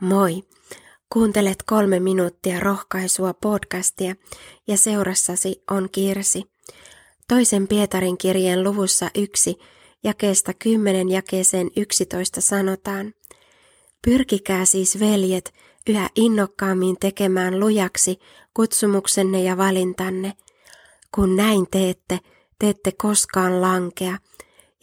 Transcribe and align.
Moi! 0.00 0.42
Kuuntelet 1.12 1.62
kolme 1.66 2.00
minuuttia 2.00 2.60
rohkaisua 2.60 3.34
podcastia 3.34 4.14
ja 4.66 4.76
seurassasi 4.76 5.62
on 5.70 5.88
Kirsi. 5.92 6.42
Toisen 7.28 7.68
Pietarin 7.68 8.18
kirjeen 8.18 8.64
luvussa 8.64 9.10
yksi 9.14 9.58
jakeesta 10.04 10.52
10 10.54 11.08
jakeeseen 11.08 11.70
11 11.76 12.40
sanotaan. 12.40 13.14
Pyrkikää 14.04 14.64
siis 14.64 15.00
veljet 15.00 15.54
yhä 15.86 16.08
innokkaammin 16.16 16.96
tekemään 17.00 17.60
lujaksi 17.60 18.18
kutsumuksenne 18.54 19.42
ja 19.42 19.56
valintanne. 19.56 20.32
Kun 21.14 21.36
näin 21.36 21.66
teette, 21.70 22.18
teette 22.58 22.92
koskaan 22.92 23.60
lankea, 23.60 24.18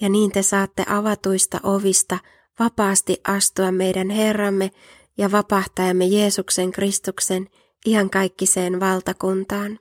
ja 0.01 0.09
niin 0.09 0.31
te 0.31 0.43
saatte 0.43 0.85
avatuista 0.87 1.59
ovista 1.63 2.19
vapaasti 2.59 3.21
astua 3.27 3.71
meidän 3.71 4.09
Herramme 4.09 4.71
ja 5.17 5.31
vapahtajamme 5.31 6.05
Jeesuksen 6.05 6.71
Kristuksen 6.71 7.47
iankaikkiseen 7.85 8.79
valtakuntaan. 8.79 9.79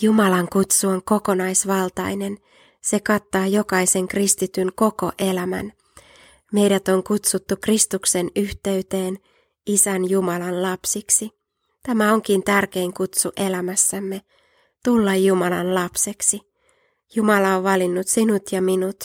Jumalan 0.00 0.48
kutsu 0.52 0.88
on 0.88 1.02
kokonaisvaltainen. 1.04 2.38
Se 2.80 3.00
kattaa 3.00 3.46
jokaisen 3.46 4.08
kristityn 4.08 4.72
koko 4.76 5.12
elämän. 5.18 5.72
Meidät 6.52 6.88
on 6.88 7.02
kutsuttu 7.02 7.56
Kristuksen 7.56 8.30
yhteyteen 8.36 9.18
Isän 9.66 10.10
Jumalan 10.10 10.62
lapsiksi. 10.62 11.30
Tämä 11.82 12.12
onkin 12.12 12.42
tärkein 12.42 12.94
kutsu 12.94 13.32
elämässämme, 13.36 14.22
tulla 14.84 15.16
Jumalan 15.16 15.74
lapseksi. 15.74 16.40
Jumala 17.14 17.56
on 17.56 17.64
valinnut 17.64 18.08
sinut 18.08 18.42
ja 18.52 18.62
minut. 18.62 18.96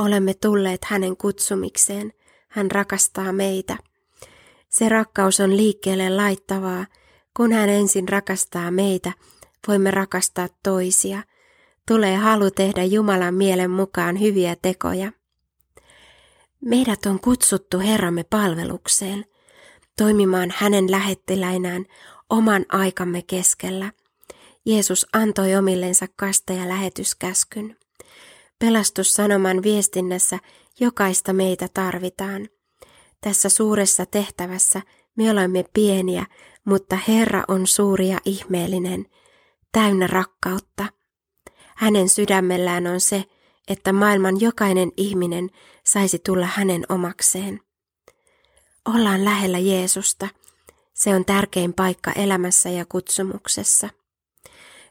Olemme 0.00 0.34
tulleet 0.34 0.84
hänen 0.84 1.16
kutsumikseen. 1.16 2.12
Hän 2.48 2.70
rakastaa 2.70 3.32
meitä. 3.32 3.76
Se 4.72 4.88
rakkaus 4.88 5.40
on 5.40 5.56
liikkeelle 5.56 6.10
laittavaa. 6.10 6.86
Kun 7.36 7.52
hän 7.52 7.68
ensin 7.68 8.08
rakastaa 8.08 8.70
meitä, 8.70 9.12
voimme 9.68 9.90
rakastaa 9.90 10.48
toisia. 10.62 11.22
Tulee 11.88 12.16
halu 12.16 12.50
tehdä 12.50 12.84
Jumalan 12.84 13.34
mielen 13.34 13.70
mukaan 13.70 14.20
hyviä 14.20 14.56
tekoja. 14.62 15.12
Meidät 16.60 17.06
on 17.06 17.20
kutsuttu 17.20 17.78
Herramme 17.78 18.24
palvelukseen, 18.24 19.24
toimimaan 19.98 20.54
hänen 20.56 20.90
lähettiläinään 20.90 21.84
oman 22.30 22.66
aikamme 22.68 23.22
keskellä. 23.22 23.92
Jeesus 24.66 25.06
antoi 25.12 25.56
omillensa 25.56 26.06
kaste- 26.16 26.54
ja 26.54 26.68
lähetyskäskyn. 26.68 27.76
Pelastussanoman 28.58 29.62
viestinnässä 29.62 30.38
jokaista 30.80 31.32
meitä 31.32 31.68
tarvitaan. 31.74 32.48
Tässä 33.22 33.48
suuressa 33.48 34.06
tehtävässä 34.06 34.82
me 35.16 35.30
olemme 35.30 35.64
pieniä, 35.74 36.26
mutta 36.64 36.98
Herra 37.08 37.44
on 37.48 37.66
suuri 37.66 38.08
ja 38.08 38.18
ihmeellinen, 38.24 39.06
täynnä 39.72 40.06
rakkautta. 40.06 40.84
Hänen 41.76 42.08
sydämellään 42.08 42.86
on 42.86 43.00
se, 43.00 43.24
että 43.68 43.92
maailman 43.92 44.40
jokainen 44.40 44.92
ihminen 44.96 45.50
saisi 45.84 46.18
tulla 46.18 46.46
hänen 46.46 46.84
omakseen. 46.88 47.60
Ollaan 48.94 49.24
lähellä 49.24 49.58
Jeesusta. 49.58 50.28
Se 50.94 51.14
on 51.14 51.24
tärkein 51.24 51.72
paikka 51.72 52.12
elämässä 52.12 52.68
ja 52.68 52.84
kutsumuksessa. 52.88 53.88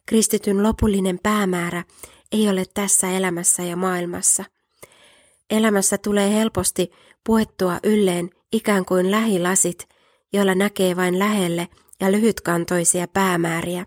Kristityn 0.05 0.63
lopullinen 0.63 1.19
päämäärä 1.23 1.83
ei 2.31 2.49
ole 2.49 2.65
tässä 2.73 3.11
elämässä 3.11 3.63
ja 3.63 3.75
maailmassa. 3.75 4.43
Elämässä 5.52 5.97
tulee 5.97 6.33
helposti 6.33 6.92
puettua 7.26 7.80
ylleen 7.83 8.30
ikään 8.52 8.86
kuin 8.86 9.11
lähilasit, 9.11 9.89
joilla 10.33 10.55
näkee 10.55 10.95
vain 10.95 11.20
lähelle 11.20 11.67
ja 11.99 12.11
lyhytkantoisia 12.11 13.08
päämääriä. 13.08 13.86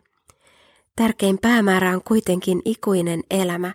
Tärkein 0.97 1.39
päämäärä 1.39 1.91
on 1.91 2.03
kuitenkin 2.03 2.63
ikuinen 2.65 3.23
elämä, 3.31 3.75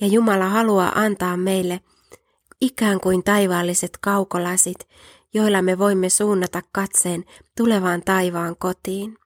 ja 0.00 0.06
Jumala 0.06 0.48
haluaa 0.48 0.92
antaa 0.94 1.36
meille 1.36 1.80
ikään 2.60 3.00
kuin 3.00 3.24
taivaalliset 3.24 3.98
kaukolasit, 4.00 4.88
joilla 5.34 5.62
me 5.62 5.78
voimme 5.78 6.08
suunnata 6.08 6.62
katseen 6.72 7.24
tulevaan 7.56 8.02
taivaan 8.04 8.56
kotiin. 8.56 9.18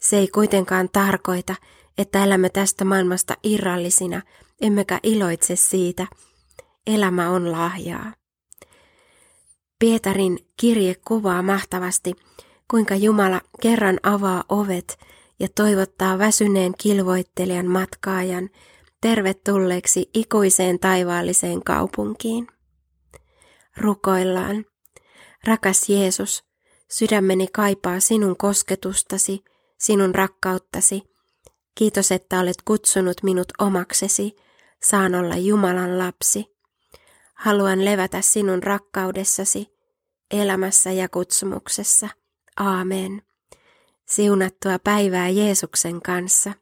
Se 0.00 0.16
ei 0.16 0.28
kuitenkaan 0.28 0.88
tarkoita, 0.92 1.54
että 1.98 2.24
elämme 2.24 2.48
tästä 2.48 2.84
maailmasta 2.84 3.36
irrallisina, 3.42 4.22
emmekä 4.60 5.00
iloitse 5.02 5.56
siitä. 5.56 6.06
Elämä 6.86 7.30
on 7.30 7.52
lahjaa. 7.52 8.12
Pietarin 9.78 10.38
kirje 10.56 10.94
kuvaa 11.08 11.42
mahtavasti, 11.42 12.14
kuinka 12.70 12.94
Jumala 12.94 13.40
kerran 13.62 13.98
avaa 14.02 14.44
ovet 14.48 14.98
ja 15.40 15.48
toivottaa 15.54 16.18
väsyneen 16.18 16.72
kilvoittelijan 16.78 17.66
matkaajan 17.66 18.50
tervetulleeksi 19.00 20.10
ikuiseen 20.14 20.78
taivaalliseen 20.78 21.64
kaupunkiin. 21.64 22.46
Rukoillaan. 23.76 24.64
Rakas 25.44 25.88
Jeesus, 25.88 26.44
sydämeni 26.90 27.46
kaipaa 27.52 28.00
sinun 28.00 28.36
kosketustasi, 28.36 29.44
sinun 29.78 30.14
rakkauttasi. 30.14 31.02
Kiitos, 31.74 32.12
että 32.12 32.40
olet 32.40 32.62
kutsunut 32.64 33.22
minut 33.22 33.48
omaksesi. 33.58 34.36
Saan 34.82 35.14
olla 35.14 35.36
Jumalan 35.36 35.98
lapsi. 35.98 36.59
Haluan 37.40 37.84
levätä 37.84 38.20
sinun 38.20 38.62
rakkaudessasi, 38.62 39.66
elämässä 40.30 40.92
ja 40.92 41.08
kutsumuksessa. 41.08 42.08
Aamen. 42.56 43.22
Siunattua 44.06 44.78
päivää 44.78 45.28
Jeesuksen 45.28 46.02
kanssa. 46.02 46.52